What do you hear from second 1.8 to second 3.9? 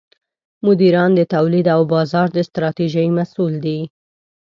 بازار د ستراتیژۍ مسوول دي.